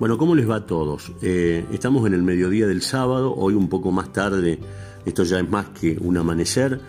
Bueno, 0.00 0.18
¿cómo 0.18 0.34
les 0.34 0.50
va 0.50 0.56
a 0.56 0.66
todos? 0.66 1.12
Eh, 1.22 1.64
estamos 1.72 2.04
en 2.08 2.14
el 2.14 2.22
mediodía 2.24 2.66
del 2.66 2.82
sábado, 2.82 3.32
hoy 3.32 3.54
un 3.54 3.68
poco 3.68 3.92
más 3.92 4.12
tarde, 4.12 4.58
esto 5.06 5.22
ya 5.22 5.38
es 5.38 5.48
más 5.48 5.68
que 5.68 5.96
un 6.00 6.16
amanecer. 6.16 6.80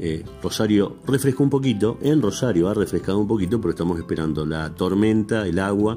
Eh, 0.00 0.24
Rosario 0.42 0.96
refresca 1.06 1.44
un 1.44 1.50
poquito, 1.50 1.98
en 2.02 2.20
Rosario 2.20 2.68
ha 2.68 2.74
refrescado 2.74 3.20
un 3.20 3.28
poquito, 3.28 3.60
pero 3.60 3.70
estamos 3.70 3.96
esperando 3.96 4.44
la 4.44 4.74
tormenta, 4.74 5.46
el 5.46 5.60
agua 5.60 5.96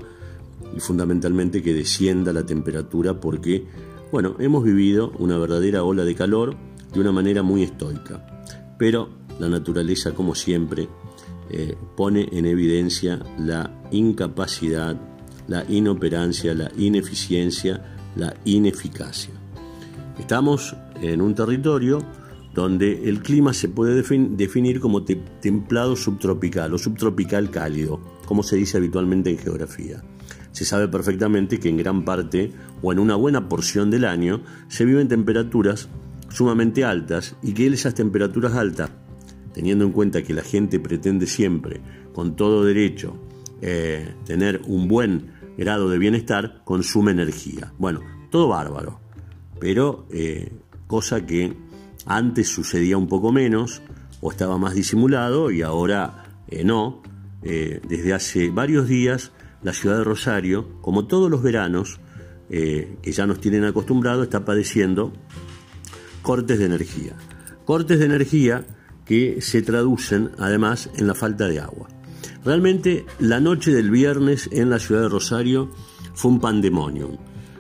y 0.75 0.79
fundamentalmente 0.79 1.63
que 1.63 1.73
descienda 1.73 2.31
la 2.31 2.45
temperatura 2.45 3.19
porque, 3.19 3.65
bueno, 4.11 4.35
hemos 4.37 4.63
vivido 4.63 5.13
una 5.17 5.39
verdadera 5.39 5.83
ola 5.83 6.03
de 6.03 6.13
calor 6.13 6.55
de 6.93 6.99
una 6.99 7.11
manera 7.11 7.41
muy 7.41 7.63
estoica. 7.63 8.23
Pero 8.77 9.09
la 9.39 9.49
naturaleza, 9.49 10.13
como 10.13 10.35
siempre, 10.35 10.89
eh, 11.49 11.75
pone 11.97 12.29
en 12.31 12.45
evidencia 12.45 13.19
la 13.39 13.81
incapacidad 13.89 15.14
la 15.47 15.65
inoperancia, 15.69 16.53
la 16.53 16.71
ineficiencia, 16.77 17.83
la 18.15 18.35
ineficacia. 18.45 19.33
Estamos 20.19 20.75
en 21.01 21.21
un 21.21 21.35
territorio 21.35 21.99
donde 22.53 23.09
el 23.09 23.21
clima 23.21 23.53
se 23.53 23.67
puede 23.67 24.01
definir 24.01 24.79
como 24.79 25.03
templado 25.03 25.95
subtropical 25.97 26.73
o 26.73 26.77
subtropical 26.77 27.51
cálido, 27.51 27.99
como 28.25 28.43
se 28.43 28.55
dice 28.55 28.77
habitualmente 28.77 29.29
en 29.29 29.37
geografía. 29.37 30.01
Se 30.53 30.63
sabe 30.63 30.87
perfectamente 30.87 31.59
que 31.59 31.67
en 31.67 31.75
gran 31.75 32.05
parte 32.05 32.53
o 32.81 32.93
en 32.93 32.99
una 32.99 33.15
buena 33.15 33.49
porción 33.49 33.91
del 33.91 34.05
año 34.05 34.41
se 34.69 34.85
viven 34.85 35.09
temperaturas 35.09 35.89
sumamente 36.29 36.85
altas 36.85 37.35
y 37.43 37.53
que 37.53 37.67
esas 37.67 37.93
temperaturas 37.93 38.53
altas, 38.53 38.89
teniendo 39.53 39.83
en 39.83 39.91
cuenta 39.91 40.23
que 40.23 40.33
la 40.33 40.41
gente 40.41 40.79
pretende 40.79 41.27
siempre, 41.27 41.81
con 42.13 42.37
todo 42.37 42.63
derecho, 42.63 43.17
eh, 43.61 44.13
tener 44.25 44.61
un 44.65 44.87
buen 44.87 45.34
grado 45.57 45.89
de 45.89 45.97
bienestar, 45.97 46.61
consume 46.63 47.11
energía. 47.11 47.73
Bueno, 47.77 48.01
todo 48.29 48.47
bárbaro, 48.47 48.99
pero 49.59 50.07
eh, 50.11 50.51
cosa 50.87 51.25
que 51.25 51.55
antes 52.05 52.49
sucedía 52.49 52.97
un 52.97 53.07
poco 53.07 53.31
menos 53.31 53.81
o 54.21 54.31
estaba 54.31 54.57
más 54.57 54.75
disimulado 54.75 55.51
y 55.51 55.61
ahora 55.61 56.23
eh, 56.47 56.63
no. 56.63 57.01
Eh, 57.47 57.79
desde 57.87 58.13
hace 58.13 58.49
varios 58.49 58.87
días 58.87 59.31
la 59.61 59.71
ciudad 59.71 59.99
de 59.99 60.03
Rosario, 60.03 60.81
como 60.81 61.05
todos 61.05 61.29
los 61.29 61.43
veranos, 61.43 61.99
que 62.47 63.11
ya 63.11 63.25
nos 63.25 63.39
tienen 63.39 63.63
acostumbrados, 63.63 64.23
está 64.23 64.45
padeciendo 64.45 65.11
cortes 66.21 66.59
de 66.59 66.65
energía. 66.65 67.15
Cortes 67.65 67.97
de 67.97 68.05
energía 68.05 68.65
que 69.05 69.41
se 69.41 69.61
traducen 69.61 70.31
además 70.37 70.89
en 70.95 71.07
la 71.07 71.15
falta 71.15 71.47
de 71.47 71.59
agua. 71.59 71.87
Realmente 72.45 73.07
la 73.19 73.39
noche 73.39 73.71
del 73.71 73.89
viernes 73.89 74.47
en 74.51 74.69
la 74.69 74.77
ciudad 74.77 75.01
de 75.01 75.09
Rosario 75.09 75.71
fue 76.13 76.29
un 76.29 76.39
pandemonium. 76.39 77.17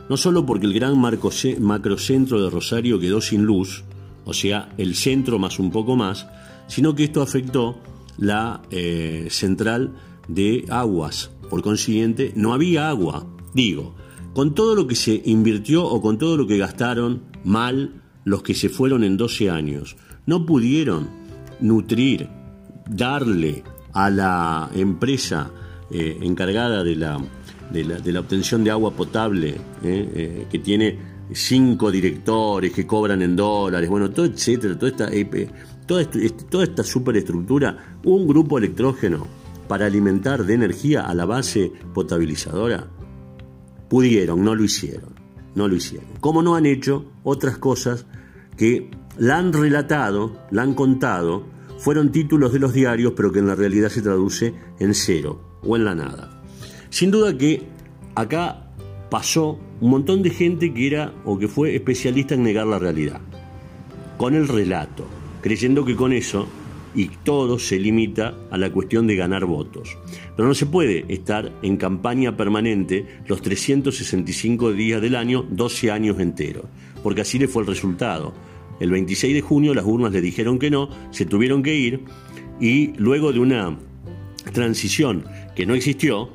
No 0.07 0.15
solo 0.15 0.45
porque 0.45 0.67
el 0.67 0.73
gran 0.73 0.99
macrocentro 0.99 2.43
de 2.43 2.51
Rosario 2.51 2.99
quedó 2.99 3.19
sin 3.19 3.43
luz, 3.43 3.83
o 4.25 4.33
sea, 4.33 4.69
el 4.77 4.93
centro 4.93 5.39
más 5.39 5.57
un 5.57 5.71
poco 5.71 5.95
más, 5.95 6.27
sino 6.67 6.93
que 6.93 7.05
esto 7.05 7.23
afectó 7.23 7.79
la 8.19 8.61
eh, 8.69 9.27
central 9.31 9.95
de 10.27 10.65
aguas. 10.69 11.31
Por 11.49 11.63
consiguiente, 11.63 12.31
no 12.35 12.53
había 12.53 12.87
agua. 12.87 13.25
Digo, 13.55 13.95
con 14.35 14.53
todo 14.53 14.75
lo 14.75 14.85
que 14.85 14.95
se 14.95 15.19
invirtió 15.25 15.83
o 15.83 15.99
con 15.99 16.19
todo 16.19 16.37
lo 16.37 16.45
que 16.45 16.59
gastaron 16.59 17.23
mal 17.43 18.03
los 18.23 18.43
que 18.43 18.53
se 18.53 18.69
fueron 18.69 19.03
en 19.03 19.17
12 19.17 19.49
años, 19.49 19.95
no 20.27 20.45
pudieron 20.45 21.09
nutrir, 21.59 22.29
darle 22.87 23.63
a 23.95 24.09
la 24.09 24.69
empresa 24.75 25.49
eh, 25.89 26.19
encargada 26.21 26.83
de 26.83 26.95
la, 26.95 27.19
de 27.71 28.11
la, 28.11 28.19
obtención 28.19 28.63
de 28.63 28.71
agua 28.71 28.91
potable, 28.91 29.51
eh, 29.51 29.57
eh, 29.83 30.47
que 30.51 30.59
tiene 30.59 31.15
cinco 31.31 31.89
directores 31.91 32.71
que 32.71 32.85
cobran 32.85 33.21
en 33.21 33.35
dólares, 33.35 33.89
bueno, 33.89 34.11
todo 34.11 34.25
etcétera, 34.25 34.77
toda 34.77 34.91
esta, 34.91 35.09
toda, 35.87 36.05
toda 36.49 36.63
esta 36.65 36.83
superestructura, 36.83 37.97
un 38.03 38.27
grupo 38.27 38.57
electrógeno 38.57 39.25
para 39.67 39.85
alimentar 39.85 40.45
de 40.45 40.53
energía 40.53 41.01
a 41.01 41.13
la 41.13 41.25
base 41.25 41.71
potabilizadora, 41.93 42.87
pudieron, 43.89 44.43
no 44.43 44.55
lo 44.55 44.63
hicieron, 44.63 45.13
no 45.55 45.69
lo 45.69 45.75
hicieron. 45.75 46.09
Como 46.19 46.43
no 46.43 46.55
han 46.55 46.65
hecho 46.65 47.05
otras 47.23 47.57
cosas 47.57 48.05
que 48.57 48.91
la 49.17 49.37
han 49.37 49.53
relatado, 49.53 50.33
la 50.51 50.63
han 50.63 50.73
contado, 50.73 51.54
fueron 51.85 52.11
títulos 52.11 52.51
de 52.51 52.57
los 52.57 52.73
diarios, 52.73 53.13
pero 53.15 53.31
que 53.31 53.37
en 53.37 53.45
la 53.45 53.53
realidad 53.53 53.89
se 53.89 54.01
traduce 54.01 54.55
en 54.79 54.95
cero 54.95 55.59
o 55.61 55.75
en 55.75 55.85
la 55.85 55.93
nada. 55.93 56.41
Sin 56.89 57.11
duda 57.11 57.37
que 57.37 57.61
acá 58.15 58.71
pasó 59.11 59.59
un 59.81 59.91
montón 59.91 60.23
de 60.23 60.31
gente 60.31 60.73
que 60.73 60.87
era 60.87 61.13
o 61.25 61.37
que 61.37 61.47
fue 61.47 61.75
especialista 61.75 62.33
en 62.33 62.41
negar 62.41 62.65
la 62.65 62.79
realidad, 62.79 63.21
con 64.17 64.33
el 64.33 64.47
relato, 64.47 65.05
creyendo 65.43 65.85
que 65.85 65.95
con 65.95 66.11
eso 66.11 66.47
y 66.95 67.09
todo 67.23 67.59
se 67.59 67.77
limita 67.77 68.33
a 68.49 68.57
la 68.57 68.71
cuestión 68.71 69.05
de 69.05 69.15
ganar 69.15 69.45
votos. 69.45 69.95
Pero 70.35 70.47
no 70.47 70.55
se 70.55 70.65
puede 70.65 71.05
estar 71.07 71.51
en 71.61 71.77
campaña 71.77 72.35
permanente 72.35 73.05
los 73.27 73.43
365 73.43 74.73
días 74.73 75.03
del 75.03 75.15
año, 75.15 75.45
12 75.51 75.91
años 75.91 76.19
enteros, 76.19 76.65
porque 77.03 77.21
así 77.21 77.37
le 77.37 77.47
fue 77.47 77.61
el 77.61 77.67
resultado. 77.67 78.33
El 78.79 78.91
26 78.91 79.33
de 79.33 79.41
junio 79.41 79.73
las 79.73 79.85
urnas 79.85 80.11
le 80.11 80.21
dijeron 80.21 80.59
que 80.59 80.69
no, 80.69 80.89
se 81.11 81.25
tuvieron 81.25 81.63
que 81.63 81.75
ir 81.75 82.01
y 82.59 82.93
luego 82.97 83.33
de 83.33 83.39
una 83.39 83.77
transición 84.53 85.25
que 85.55 85.65
no 85.65 85.73
existió, 85.75 86.29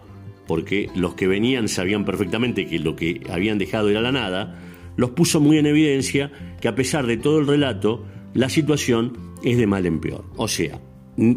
porque 0.47 0.89
los 0.95 1.15
que 1.15 1.27
venían 1.27 1.69
sabían 1.69 2.05
perfectamente 2.05 2.67
que 2.67 2.79
lo 2.79 2.97
que 2.97 3.21
habían 3.31 3.59
dejado 3.59 3.89
era 3.89 4.01
la 4.01 4.13
nada, 4.13 4.59
los 4.97 5.11
puso 5.11 5.41
muy 5.41 5.59
en 5.59 5.67
evidencia 5.67 6.33
que 6.61 6.69
a 6.69 6.75
pesar 6.75 7.07
de 7.07 7.17
todo 7.17 7.39
el 7.39 7.47
relato, 7.47 8.05
la 8.35 8.49
situación 8.49 9.17
es 9.43 9.57
de 9.57 9.67
mal 9.67 9.87
en 9.87 10.01
peor. 10.01 10.25
O 10.37 10.49
sea, 10.49 10.81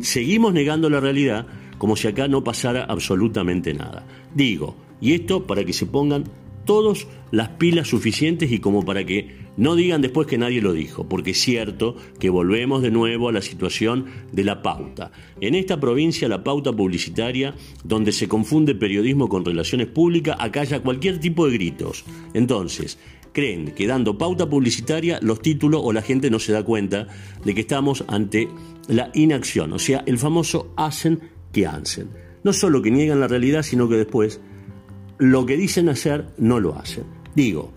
seguimos 0.01 0.53
negando 0.53 0.89
la 0.89 0.99
realidad 0.99 1.47
como 1.77 1.95
si 1.95 2.07
acá 2.07 2.27
no 2.27 2.43
pasara 2.43 2.85
absolutamente 2.85 3.73
nada. 3.73 4.05
Digo, 4.33 4.75
y 5.01 5.13
esto 5.13 5.45
para 5.45 5.65
que 5.65 5.73
se 5.73 5.85
pongan 5.85 6.23
todos 6.65 7.07
las 7.31 7.49
pilas 7.49 7.89
suficientes 7.89 8.51
y 8.51 8.59
como 8.59 8.85
para 8.85 9.05
que 9.05 9.42
no 9.55 9.75
digan 9.75 10.01
después 10.01 10.27
que 10.27 10.37
nadie 10.37 10.61
lo 10.61 10.73
dijo, 10.73 11.07
porque 11.07 11.31
es 11.31 11.39
cierto 11.39 11.95
que 12.19 12.29
volvemos 12.29 12.81
de 12.81 12.91
nuevo 12.91 13.29
a 13.29 13.31
la 13.31 13.41
situación 13.41 14.05
de 14.31 14.43
la 14.43 14.61
pauta. 14.61 15.11
En 15.41 15.55
esta 15.55 15.79
provincia 15.79 16.27
la 16.27 16.43
pauta 16.43 16.73
publicitaria, 16.73 17.53
donde 17.83 18.11
se 18.11 18.27
confunde 18.27 18.75
periodismo 18.75 19.29
con 19.29 19.45
relaciones 19.45 19.87
públicas, 19.87 20.35
acalla 20.39 20.81
cualquier 20.81 21.19
tipo 21.19 21.45
de 21.45 21.53
gritos. 21.53 22.03
Entonces, 22.33 22.97
creen 23.31 23.73
que 23.75 23.87
dando 23.87 24.17
pauta 24.17 24.49
publicitaria 24.49 25.19
los 25.21 25.41
títulos 25.41 25.81
o 25.83 25.93
la 25.93 26.01
gente 26.01 26.29
no 26.29 26.39
se 26.39 26.53
da 26.53 26.63
cuenta 26.63 27.07
de 27.43 27.53
que 27.53 27.61
estamos 27.61 28.03
ante 28.07 28.47
la 28.87 29.11
inacción, 29.13 29.73
o 29.73 29.79
sea, 29.79 30.03
el 30.05 30.17
famoso 30.17 30.73
hacen 30.77 31.19
que 31.51 31.67
hacen. 31.67 32.09
No 32.43 32.53
solo 32.53 32.81
que 32.81 32.91
niegan 32.91 33.19
la 33.19 33.27
realidad, 33.27 33.63
sino 33.63 33.87
que 33.87 33.95
después 33.95 34.41
lo 35.17 35.45
que 35.45 35.55
dicen 35.57 35.89
hacer 35.89 36.27
no 36.37 36.59
lo 36.59 36.75
hacen. 36.75 37.05
Digo, 37.35 37.71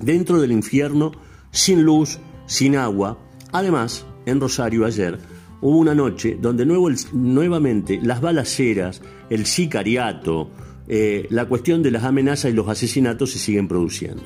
dentro 0.00 0.40
del 0.40 0.52
infierno, 0.52 1.12
sin 1.50 1.82
luz, 1.82 2.18
sin 2.46 2.76
agua. 2.76 3.18
Además, 3.52 4.06
en 4.26 4.40
Rosario 4.40 4.84
ayer 4.84 5.18
hubo 5.60 5.78
una 5.78 5.94
noche 5.94 6.36
donde 6.40 6.66
nuevamente 6.66 8.00
las 8.02 8.20
balaceras, 8.20 9.00
el 9.30 9.46
sicariato, 9.46 10.50
eh, 10.88 11.26
la 11.30 11.46
cuestión 11.46 11.82
de 11.82 11.90
las 11.90 12.04
amenazas 12.04 12.50
y 12.50 12.54
los 12.54 12.68
asesinatos 12.68 13.30
se 13.30 13.38
siguen 13.38 13.68
produciendo. 13.68 14.24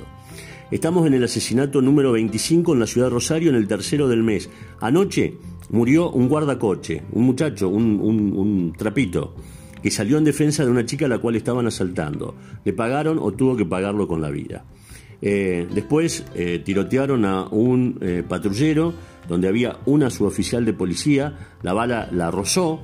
Estamos 0.71 1.07
en 1.07 1.15
el 1.15 1.25
asesinato 1.25 1.81
número 1.81 2.13
25 2.13 2.75
en 2.75 2.81
la 2.81 2.87
ciudad 2.87 3.07
de 3.07 3.15
Rosario, 3.15 3.51
en 3.51 3.57
el 3.57 3.69
tercero 3.69 4.09
del 4.09 4.23
mes. 4.23 4.51
Anoche 4.81 5.39
murió 5.71 6.11
un 6.11 6.29
guardacoche, 6.29 7.03
un 7.13 7.25
muchacho, 7.25 7.69
un 7.69 8.75
trapito, 8.77 9.35
que 9.83 9.91
salió 9.91 10.19
en 10.19 10.25
defensa 10.25 10.65
de 10.65 10.71
una 10.71 10.85
chica 10.85 11.07
a 11.07 11.09
la 11.09 11.19
cual 11.19 11.37
estaban 11.37 11.67
asaltando. 11.67 12.35
Le 12.65 12.73
pagaron 12.73 13.19
o 13.19 13.33
tuvo 13.33 13.57
que 13.57 13.65
pagarlo 13.65 14.09
con 14.09 14.21
la 14.21 14.31
vida. 14.31 14.65
Eh, 15.21 15.67
después 15.73 16.25
eh, 16.35 16.63
tirotearon 16.65 17.25
a 17.25 17.49
un 17.49 17.99
eh, 18.01 18.23
patrullero 18.27 18.95
donde 19.29 19.49
había 19.49 19.79
una 19.87 20.11
suboficial 20.11 20.65
de 20.65 20.73
policía, 20.73 21.37
la 21.63 21.73
bala 21.73 22.09
la 22.13 22.31
rozó 22.31 22.81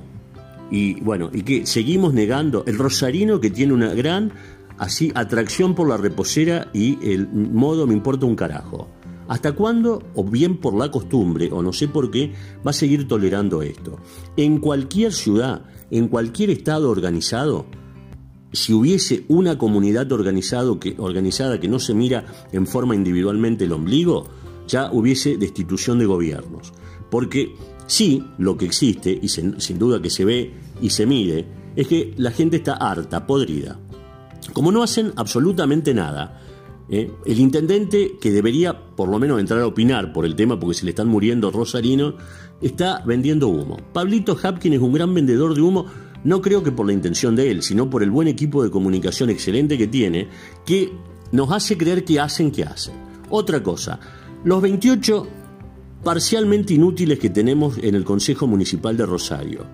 y 0.69 0.99
bueno, 1.01 1.29
y 1.33 1.43
que 1.43 1.65
seguimos 1.65 2.13
negando 2.13 2.63
el 2.67 2.77
rosarino 2.77 3.39
que 3.39 3.49
tiene 3.49 3.73
una 3.73 3.93
gran 3.93 4.33
así 4.77 5.11
atracción 5.15 5.75
por 5.75 5.87
la 5.87 5.97
reposera 5.97 6.69
y 6.73 6.99
el 7.09 7.27
modo 7.29 7.87
me 7.87 7.93
importa 7.93 8.25
un 8.25 8.35
carajo. 8.35 8.89
¿Hasta 9.27 9.53
cuándo, 9.53 10.03
o 10.13 10.23
bien 10.23 10.57
por 10.57 10.75
la 10.75 10.91
costumbre, 10.91 11.49
o 11.51 11.63
no 11.63 11.73
sé 11.73 11.87
por 11.87 12.11
qué, 12.11 12.33
va 12.65 12.69
a 12.69 12.73
seguir 12.73 13.07
tolerando 13.07 13.63
esto? 13.63 13.99
En 14.37 14.59
cualquier 14.59 15.13
ciudad, 15.13 15.63
en 15.89 16.09
cualquier 16.09 16.51
estado 16.51 16.91
organizado, 16.91 17.65
si 18.55 18.73
hubiese 18.73 19.25
una 19.27 19.57
comunidad 19.57 20.11
organizado 20.11 20.79
que, 20.79 20.95
organizada 20.97 21.59
que 21.59 21.67
no 21.67 21.79
se 21.79 21.93
mira 21.93 22.25
en 22.51 22.65
forma 22.65 22.95
individualmente 22.95 23.65
el 23.65 23.73
ombligo, 23.73 24.27
ya 24.67 24.91
hubiese 24.91 25.37
destitución 25.37 25.99
de 25.99 26.05
gobiernos. 26.05 26.73
Porque 27.09 27.55
sí, 27.87 28.23
lo 28.37 28.57
que 28.57 28.65
existe, 28.65 29.17
y 29.21 29.27
sin 29.27 29.79
duda 29.79 30.01
que 30.01 30.09
se 30.09 30.25
ve 30.25 30.53
y 30.81 30.89
se 30.89 31.05
mide, 31.05 31.45
es 31.75 31.87
que 31.87 32.13
la 32.17 32.31
gente 32.31 32.57
está 32.57 32.73
harta, 32.73 33.27
podrida. 33.27 33.79
Como 34.53 34.71
no 34.71 34.83
hacen 34.83 35.11
absolutamente 35.15 35.93
nada, 35.93 36.41
¿eh? 36.89 37.11
el 37.25 37.39
intendente, 37.39 38.17
que 38.19 38.31
debería 38.31 38.95
por 38.95 39.09
lo 39.09 39.19
menos 39.19 39.39
entrar 39.39 39.59
a 39.61 39.67
opinar 39.67 40.13
por 40.13 40.25
el 40.25 40.35
tema 40.35 40.59
porque 40.59 40.75
se 40.75 40.85
le 40.85 40.91
están 40.91 41.07
muriendo 41.07 41.51
rosarinos, 41.51 42.15
está 42.61 43.03
vendiendo 43.05 43.47
humo. 43.49 43.77
Pablito 43.93 44.37
Hapkin 44.41 44.73
es 44.73 44.79
un 44.79 44.93
gran 44.93 45.13
vendedor 45.13 45.55
de 45.55 45.61
humo 45.61 45.85
no 46.25 46.41
creo 46.41 46.63
que 46.63 46.71
por 46.71 46.87
la 46.87 46.93
intención 46.93 47.35
de 47.35 47.51
él, 47.51 47.61
sino 47.61 47.89
por 47.89 48.03
el 48.03 48.09
buen 48.09 48.27
equipo 48.27 48.63
de 48.63 48.71
comunicación 48.71 49.29
excelente 49.29 49.77
que 49.77 49.87
tiene, 49.87 50.27
que 50.65 50.91
nos 51.31 51.51
hace 51.51 51.77
creer 51.77 52.03
que 52.03 52.19
hacen 52.19 52.51
que 52.51 52.63
hacen. 52.63 52.95
Otra 53.29 53.61
cosa, 53.61 53.99
los 54.43 54.61
28 54.61 55.27
parcialmente 56.03 56.73
inútiles 56.73 57.19
que 57.19 57.29
tenemos 57.29 57.77
en 57.77 57.95
el 57.95 58.03
Consejo 58.03 58.47
Municipal 58.47 58.97
de 58.97 59.05
Rosario, 59.05 59.65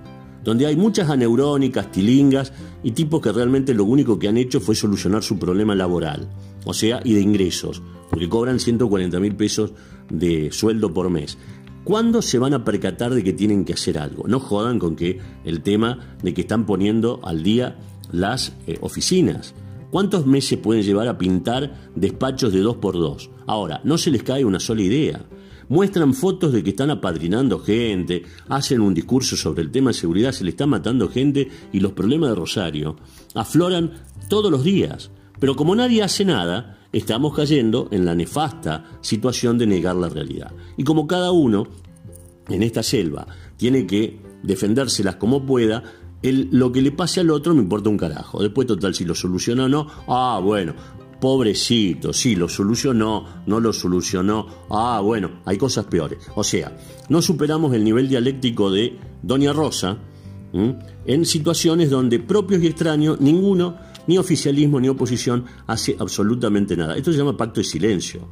donde 0.44 0.66
hay 0.66 0.76
muchas 0.76 1.10
aneurónicas, 1.10 1.90
tilingas 1.90 2.52
y 2.84 2.92
tipos 2.92 3.22
que 3.22 3.32
realmente 3.32 3.74
lo 3.74 3.86
único 3.86 4.20
que 4.20 4.28
han 4.28 4.38
hecho 4.38 4.60
fue 4.60 4.76
solucionar 4.76 5.24
su 5.24 5.40
problema 5.40 5.74
laboral, 5.74 6.30
o 6.66 6.74
sea, 6.74 7.00
y 7.04 7.14
de 7.14 7.22
ingresos, 7.22 7.82
porque 8.10 8.28
cobran 8.28 8.60
140 8.60 9.20
mil 9.22 9.36
pesos 9.36 9.72
de 10.10 10.52
sueldo 10.52 10.94
por 10.94 11.10
mes. 11.10 11.38
¿Cuándo 11.84 12.22
se 12.22 12.38
van 12.38 12.54
a 12.54 12.64
percatar 12.64 13.12
de 13.12 13.24
que 13.24 13.34
tienen 13.34 13.66
que 13.66 13.74
hacer 13.74 13.98
algo? 13.98 14.28
No 14.28 14.40
jodan 14.40 14.78
con 14.78 14.96
que 14.96 15.20
el 15.44 15.62
tema 15.62 16.16
de 16.22 16.34
que 16.34 16.42
están 16.42 16.68
poniendo 16.68 17.20
al 17.24 17.42
día 17.42 17.76
las 18.12 18.54
eh, 18.68 18.78
oficinas. 18.82 19.56
¿Cuántos 19.90 20.28
meses 20.28 20.60
pueden 20.60 20.84
llevar 20.84 21.08
a 21.08 21.18
pintar 21.18 21.92
despachos 21.96 22.54
de 22.54 22.60
dos 22.60 22.78
por 22.78 22.94
dos? 22.94 23.32
Ahora, 23.48 23.82
no 23.84 23.98
se 23.98 24.12
les 24.12 24.22
cae 24.22 24.46
una 24.46 24.60
sola 24.60 24.84
idea. 24.84 25.26
Muestran 25.70 26.14
fotos 26.14 26.54
de 26.54 26.64
que 26.64 26.70
están 26.70 26.92
apadrinando 26.92 27.58
gente, 27.58 28.24
hacen 28.48 28.82
un 28.82 28.94
discurso 28.94 29.36
sobre 29.36 29.64
el 29.64 29.72
tema 29.72 29.90
de 29.90 29.96
seguridad, 29.96 30.34
se 30.34 30.44
le 30.44 30.52
está 30.52 30.68
matando 30.68 31.10
gente 31.10 31.50
y 31.74 31.80
los 31.80 31.94
problemas 31.94 32.30
de 32.30 32.36
Rosario 32.36 32.98
afloran 33.34 33.94
todos 34.30 34.52
los 34.52 34.64
días. 34.64 35.10
Pero 35.40 35.56
como 35.56 35.76
nadie 35.76 36.04
hace 36.04 36.26
nada, 36.26 36.78
estamos 36.92 37.36
cayendo 37.36 37.88
en 37.92 38.06
la 38.06 38.16
nefasta 38.16 38.86
situación 39.02 39.58
de 39.58 39.68
negar 39.68 39.96
la 39.96 40.10
realidad. 40.10 40.52
Y 40.78 40.84
como 40.84 41.08
cada 41.08 41.32
uno 41.32 41.68
en 42.50 42.64
esta 42.64 42.84
selva 42.84 43.28
tiene 43.58 43.86
que 43.86 44.20
defendérselas 44.44 45.16
como 45.16 45.46
pueda, 45.46 45.84
lo 46.22 46.72
que 46.72 46.82
le 46.82 46.92
pase 46.92 47.20
al 47.20 47.32
otro 47.32 47.54
me 47.54 47.62
importa 47.62 47.90
un 47.90 47.98
carajo. 47.98 48.42
Después, 48.42 48.68
total, 48.68 48.94
si 48.94 49.06
lo 49.06 49.16
soluciona 49.16 49.66
o 49.66 49.70
no, 49.70 49.88
ah, 50.08 50.40
bueno, 50.44 50.74
pobrecito, 51.20 52.14
sí, 52.14 52.36
lo 52.36 52.50
solucionó, 52.50 53.44
no 53.46 53.60
lo 53.60 53.72
solucionó, 53.72 54.48
ah, 54.70 55.02
bueno, 55.04 55.42
hay 55.46 55.58
cosas 55.58 55.86
peores. 55.86 56.20
O 56.36 56.44
sea, 56.44 56.78
no 57.10 57.22
superamos 57.22 57.74
el 57.74 57.84
nivel 57.84 58.10
dialéctico 58.10 58.72
de 58.72 58.98
Doña 59.22 59.54
Rosa 59.54 59.98
en 60.54 61.26
situaciones 61.26 61.90
donde 61.90 62.20
propios 62.20 62.62
y 62.62 62.68
extraños, 62.68 63.22
ninguno 63.22 63.78
ni 64.08 64.18
oficialismo 64.18 64.80
ni 64.80 64.90
oposición 64.90 65.46
hace 65.68 65.96
absolutamente 66.00 66.76
nada. 66.76 66.96
Esto 66.96 67.12
se 67.12 67.18
llama 67.18 67.38
pacto 67.38 67.60
de 67.60 67.66
silencio. 67.66 68.28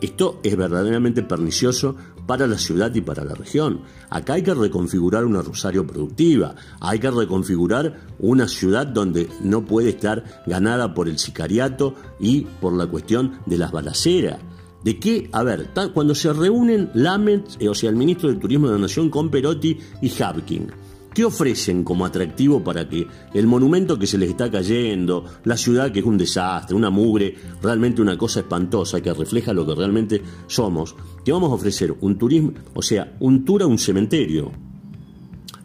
Esto 0.00 0.40
es 0.42 0.56
verdaderamente 0.56 1.22
pernicioso 1.22 1.94
para 2.26 2.46
la 2.46 2.56
ciudad 2.56 2.94
y 2.94 3.00
para 3.00 3.24
la 3.24 3.34
región. 3.34 3.80
Acá 4.08 4.34
hay 4.34 4.42
que 4.42 4.54
reconfigurar 4.54 5.24
una 5.24 5.42
Rosario 5.42 5.86
productiva, 5.86 6.54
hay 6.80 6.98
que 6.98 7.10
reconfigurar 7.10 8.00
una 8.18 8.48
ciudad 8.48 8.86
donde 8.86 9.28
no 9.42 9.64
puede 9.64 9.90
estar 9.90 10.42
ganada 10.46 10.94
por 10.94 11.08
el 11.08 11.18
sicariato 11.18 11.94
y 12.18 12.42
por 12.60 12.72
la 12.72 12.86
cuestión 12.86 13.40
de 13.46 13.58
las 13.58 13.72
balaceras. 13.72 14.38
¿De 14.84 14.98
qué? 14.98 15.28
A 15.32 15.42
ver, 15.42 15.68
cuando 15.92 16.14
se 16.14 16.32
reúnen 16.32 16.90
Lamet, 16.94 17.44
eh, 17.58 17.68
o 17.68 17.74
sea, 17.74 17.90
el 17.90 17.96
ministro 17.96 18.30
de 18.30 18.36
Turismo 18.36 18.68
de 18.68 18.74
la 18.74 18.80
Nación, 18.80 19.10
con 19.10 19.28
Perotti 19.28 19.78
y 20.00 20.22
Hapkin, 20.22 20.68
¿Qué 21.12 21.24
ofrecen 21.24 21.82
como 21.82 22.06
atractivo 22.06 22.62
para 22.62 22.88
que 22.88 23.06
el 23.34 23.46
monumento 23.48 23.98
que 23.98 24.06
se 24.06 24.16
les 24.16 24.30
está 24.30 24.48
cayendo, 24.48 25.24
la 25.44 25.56
ciudad 25.56 25.90
que 25.90 25.98
es 25.98 26.04
un 26.04 26.16
desastre, 26.16 26.76
una 26.76 26.90
mugre, 26.90 27.34
realmente 27.60 28.00
una 28.00 28.16
cosa 28.16 28.40
espantosa 28.40 29.00
que 29.00 29.12
refleja 29.12 29.52
lo 29.52 29.66
que 29.66 29.74
realmente 29.74 30.22
somos, 30.46 30.94
que 31.24 31.32
vamos 31.32 31.50
a 31.50 31.54
ofrecer 31.54 31.94
un 32.00 32.16
turismo, 32.16 32.52
o 32.74 32.82
sea, 32.82 33.16
un 33.18 33.44
tour 33.44 33.62
a 33.62 33.66
un 33.66 33.78
cementerio, 33.78 34.52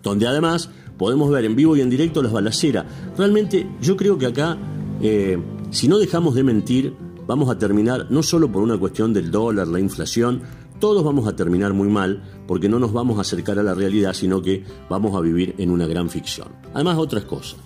donde 0.01 0.27
además 0.27 0.69
podemos 0.97 1.29
ver 1.29 1.45
en 1.45 1.55
vivo 1.55 1.75
y 1.75 1.81
en 1.81 1.91
directo 1.91 2.23
las 2.23 2.31
balaceras. 2.31 2.85
Realmente 3.15 3.67
yo 3.81 3.95
creo 3.95 4.17
que 4.17 4.25
acá, 4.25 4.57
eh, 5.01 5.37
si 5.69 5.87
no 5.87 5.99
dejamos 5.99 6.33
de 6.33 6.43
mentir, 6.43 6.93
vamos 7.27 7.49
a 7.49 7.57
terminar 7.57 8.07
no 8.09 8.23
solo 8.23 8.51
por 8.51 8.61
una 8.61 8.77
cuestión 8.77 9.13
del 9.13 9.31
dólar, 9.31 9.67
la 9.67 9.79
inflación, 9.79 10.41
todos 10.85 11.03
vamos 11.03 11.27
a 11.27 11.35
terminar 11.35 11.73
muy 11.73 11.87
mal 11.87 12.21
porque 12.45 12.69
no 12.69 12.77
nos 12.77 12.93
vamos 12.93 13.17
a 13.17 13.21
acercar 13.21 13.57
a 13.57 13.63
la 13.63 13.73
realidad, 13.73 14.13
sino 14.13 14.43
que 14.43 14.63
vamos 14.87 15.15
a 15.15 15.19
vivir 15.19 15.55
en 15.57 15.71
una 15.71 15.87
gran 15.87 16.11
ficción. 16.11 16.49
Además, 16.75 16.99
otras 16.99 17.23
cosas. 17.25 17.59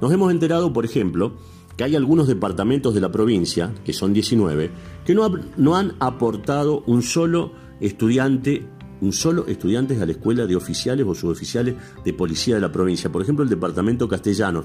Nos 0.00 0.12
hemos 0.12 0.32
enterado, 0.32 0.72
por 0.72 0.84
ejemplo, 0.84 1.34
que 1.76 1.84
hay 1.84 1.94
algunos 1.94 2.26
departamentos 2.26 2.92
de 2.92 3.00
la 3.00 3.12
provincia, 3.12 3.72
que 3.84 3.92
son 3.92 4.12
19, 4.12 4.72
que 5.04 5.14
no, 5.14 5.32
no 5.56 5.76
han 5.76 5.94
aportado 6.00 6.82
un 6.88 7.04
solo 7.04 7.52
estudiante 7.78 8.66
un 9.00 9.12
solo 9.12 9.46
estudiante 9.46 10.00
a 10.02 10.06
la 10.06 10.12
escuela 10.12 10.44
de 10.46 10.56
oficiales 10.56 11.06
o 11.06 11.14
suboficiales 11.14 11.76
de 12.04 12.12
policía 12.12 12.56
de 12.56 12.60
la 12.60 12.72
provincia. 12.72 13.12
Por 13.12 13.22
ejemplo, 13.22 13.44
el 13.44 13.50
departamento 13.50 14.08
castellano 14.08 14.64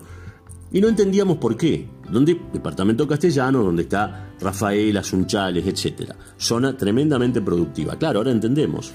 y 0.71 0.81
no 0.81 0.87
entendíamos 0.87 1.37
por 1.37 1.57
qué. 1.57 1.87
¿Dónde? 2.11 2.39
Departamento 2.51 3.07
Castellano, 3.07 3.63
donde 3.63 3.83
está 3.83 4.33
Rafael, 4.39 5.03
Sunchales, 5.03 5.65
etc. 5.67 6.13
Zona 6.37 6.75
tremendamente 6.75 7.41
productiva. 7.41 7.97
Claro, 7.97 8.19
ahora 8.19 8.31
entendemos. 8.31 8.91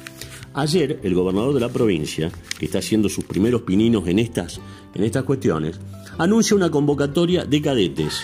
Ayer, 0.54 1.00
el 1.02 1.14
gobernador 1.14 1.54
de 1.54 1.60
la 1.60 1.68
provincia, 1.68 2.30
que 2.58 2.66
está 2.66 2.78
haciendo 2.78 3.08
sus 3.08 3.24
primeros 3.24 3.62
pininos 3.62 4.06
en 4.06 4.18
estas, 4.18 4.60
en 4.94 5.02
estas 5.02 5.24
cuestiones, 5.24 5.80
anuncia 6.18 6.56
una 6.56 6.70
convocatoria 6.70 7.44
de 7.44 7.60
cadetes 7.60 8.22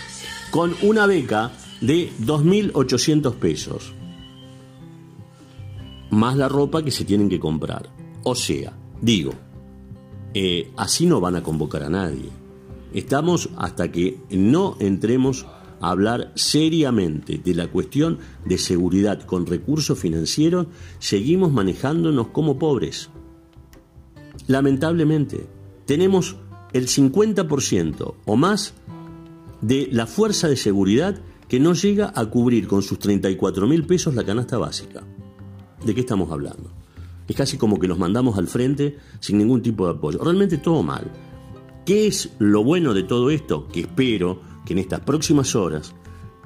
con 0.51 0.75
una 0.83 1.07
beca 1.07 1.53
de 1.81 2.11
2.800 2.21 3.35
pesos, 3.35 3.93
más 6.11 6.37
la 6.37 6.49
ropa 6.49 6.83
que 6.83 6.91
se 6.91 7.05
tienen 7.05 7.29
que 7.29 7.41
comprar. 7.41 7.89
O 8.23 8.35
sea, 8.35 8.73
digo, 9.01 9.33
eh, 10.35 10.71
así 10.77 11.07
no 11.07 11.21
van 11.21 11.37
a 11.37 11.43
convocar 11.43 11.83
a 11.83 11.91
nadie. 11.91 12.40
Estamos 12.93 13.51
hasta 13.57 13.93
que 13.93 14.19
no 14.31 14.77
entremos 14.81 15.47
a 15.81 15.91
hablar 15.91 16.33
seriamente 16.35 17.39
de 17.39 17.55
la 17.55 17.69
cuestión 17.69 18.19
de 18.45 18.59
seguridad 18.59 19.23
con 19.23 19.47
recursos 19.47 19.99
financieros, 19.99 20.67
seguimos 20.99 21.53
manejándonos 21.53 22.29
como 22.29 22.59
pobres. 22.59 23.11
Lamentablemente, 24.47 25.47
tenemos 25.87 26.37
el 26.73 26.87
50% 26.87 28.15
o 28.25 28.37
más 28.37 28.75
de 29.61 29.89
la 29.91 30.07
fuerza 30.07 30.49
de 30.49 30.57
seguridad 30.57 31.21
que 31.49 31.61
no 31.61 31.75
llega 31.75 32.13
a 32.15 32.27
cubrir 32.27 32.69
con 32.69 32.83
sus 32.83 32.99
34 32.99 33.67
mil 33.67 33.85
pesos 33.85 34.15
la 34.15 34.25
canasta 34.25 34.59
básica. 34.59 35.03
¿De 35.85 35.95
qué 35.95 36.01
estamos 36.01 36.31
hablando? 36.31 36.71
Es 37.27 37.37
casi 37.37 37.57
como 37.57 37.79
que 37.79 37.89
los 37.89 37.99
mandamos 37.99 38.39
al 38.39 38.49
frente 38.49 38.99
sin 39.21 39.39
ningún 39.39 39.63
tipo 39.63 39.87
de 39.87 39.93
apoyo. 39.93 40.23
Realmente 40.23 40.59
todo 40.59 40.83
mal. 40.83 41.11
¿Qué 41.87 42.07
es 42.07 42.35
lo 42.39 42.63
bueno 42.63 42.95
de 42.95 43.03
todo 43.03 43.31
esto? 43.31 43.67
Que 43.69 43.81
espero 43.81 44.41
que 44.67 44.75
en 44.75 44.79
estas 44.79 45.01
próximas 45.01 45.55
horas, 45.57 45.95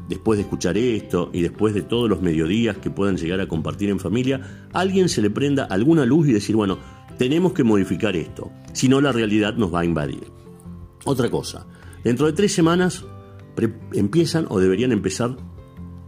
después 0.08 0.38
de 0.38 0.42
escuchar 0.42 0.78
esto 0.78 1.30
y 1.32 1.42
después 1.42 1.74
de 1.74 1.82
todos 1.82 2.08
los 2.08 2.22
mediodías 2.22 2.78
que 2.78 2.90
puedan 2.90 3.16
llegar 3.16 3.40
a 3.40 3.48
compartir 3.48 3.90
en 3.90 4.00
familia, 4.00 4.68
alguien 4.72 5.08
se 5.08 5.22
le 5.22 5.30
prenda 5.30 5.64
alguna 5.64 6.06
luz 6.06 6.28
y 6.28 6.32
decir, 6.32 6.56
bueno, 6.56 6.78
tenemos 7.18 7.52
que 7.52 7.64
modificar 7.64 8.16
esto, 8.16 8.50
si 8.72 8.88
no 8.88 9.00
la 9.00 9.12
realidad 9.12 9.54
nos 9.56 9.74
va 9.74 9.80
a 9.80 9.84
invadir. 9.84 10.24
Otra 11.04 11.30
cosa, 11.30 11.66
dentro 12.02 12.26
de 12.26 12.32
tres 12.32 12.52
semanas 12.52 13.04
empiezan 13.92 14.46
o 14.48 14.58
deberían 14.58 14.92
empezar 14.92 15.36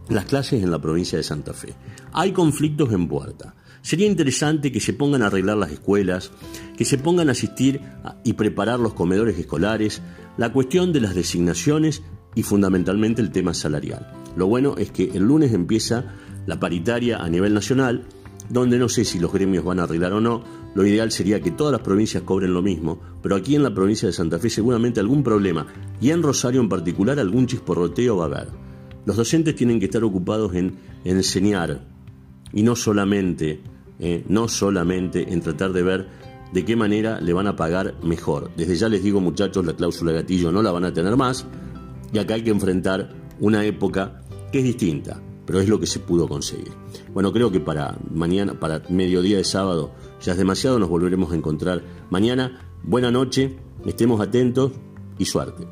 las 0.09 0.25
clases 0.25 0.63
en 0.63 0.71
la 0.71 0.79
provincia 0.79 1.17
de 1.17 1.23
Santa 1.23 1.53
Fe. 1.53 1.73
Hay 2.13 2.31
conflictos 2.31 2.91
en 2.93 3.07
puerta. 3.07 3.55
Sería 3.81 4.07
interesante 4.07 4.71
que 4.71 4.79
se 4.79 4.93
pongan 4.93 5.21
a 5.21 5.27
arreglar 5.27 5.57
las 5.57 5.71
escuelas, 5.71 6.31
que 6.77 6.85
se 6.85 6.97
pongan 6.97 7.29
a 7.29 7.33
asistir 7.33 7.81
y 8.23 8.33
preparar 8.33 8.79
los 8.79 8.93
comedores 8.93 9.37
escolares, 9.37 10.01
la 10.37 10.51
cuestión 10.51 10.91
de 10.93 11.01
las 11.01 11.15
designaciones 11.15 12.03
y 12.35 12.43
fundamentalmente 12.43 13.21
el 13.21 13.31
tema 13.31 13.53
salarial. 13.53 14.11
Lo 14.35 14.47
bueno 14.47 14.75
es 14.77 14.91
que 14.91 15.11
el 15.13 15.23
lunes 15.23 15.53
empieza 15.53 16.15
la 16.45 16.59
paritaria 16.59 17.17
a 17.17 17.29
nivel 17.29 17.53
nacional, 17.53 18.07
donde 18.49 18.77
no 18.77 18.87
sé 18.89 19.03
si 19.05 19.19
los 19.19 19.33
gremios 19.33 19.65
van 19.65 19.79
a 19.79 19.83
arreglar 19.83 20.13
o 20.13 20.21
no. 20.21 20.43
Lo 20.75 20.85
ideal 20.85 21.11
sería 21.11 21.41
que 21.41 21.51
todas 21.51 21.71
las 21.71 21.81
provincias 21.81 22.23
cobren 22.23 22.53
lo 22.53 22.61
mismo, 22.61 22.99
pero 23.21 23.35
aquí 23.35 23.55
en 23.55 23.63
la 23.63 23.73
provincia 23.73 24.07
de 24.07 24.13
Santa 24.13 24.37
Fe 24.37 24.49
seguramente 24.49 24.99
algún 24.99 25.23
problema, 25.23 25.65
y 25.99 26.11
en 26.11 26.21
Rosario 26.21 26.61
en 26.61 26.69
particular 26.69 27.19
algún 27.19 27.47
chisporroteo 27.47 28.17
va 28.17 28.25
a 28.25 28.27
haber. 28.27 28.66
Los 29.07 29.15
docentes 29.15 29.55
tienen 29.55 29.79
que 29.79 29.85
estar 29.85 30.03
ocupados 30.03 30.53
en, 30.53 30.75
enseñar 31.05 31.79
y 32.51 32.61
no 32.61 32.75
solamente, 32.75 33.61
eh, 34.01 34.25
no 34.27 34.49
solamente 34.49 35.31
en 35.31 35.39
tratar 35.39 35.71
de 35.71 35.81
ver 35.81 36.07
de 36.51 36.65
qué 36.65 36.75
manera 36.75 37.21
le 37.21 37.31
van 37.31 37.47
a 37.47 37.55
pagar 37.55 37.95
mejor. 38.03 38.51
Desde 38.57 38.75
ya 38.75 38.89
les 38.89 39.01
digo 39.01 39.21
muchachos, 39.21 39.65
la 39.65 39.71
cláusula 39.71 40.11
gatillo 40.11 40.51
no 40.51 40.61
la 40.61 40.73
van 40.73 40.83
a 40.83 40.93
tener 40.93 41.15
más 41.15 41.45
y 42.11 42.17
acá 42.17 42.33
hay 42.33 42.41
que 42.41 42.49
enfrentar 42.49 43.15
una 43.39 43.63
época 43.63 44.23
que 44.51 44.57
es 44.57 44.65
distinta, 44.65 45.23
pero 45.45 45.61
es 45.61 45.69
lo 45.69 45.79
que 45.79 45.87
se 45.87 45.99
pudo 45.99 46.27
conseguir. 46.27 46.73
Bueno, 47.13 47.31
creo 47.31 47.49
que 47.49 47.61
para 47.61 47.97
mañana, 48.13 48.59
para 48.59 48.81
mediodía 48.89 49.37
de 49.37 49.45
sábado, 49.45 49.93
ya 50.21 50.33
es 50.33 50.37
demasiado, 50.37 50.79
nos 50.79 50.89
volveremos 50.89 51.31
a 51.31 51.35
encontrar 51.37 51.81
mañana. 52.09 52.59
Buena 52.83 53.09
noche, 53.09 53.57
estemos 53.85 54.19
atentos 54.19 54.73
y 55.17 55.23
suerte. 55.23 55.65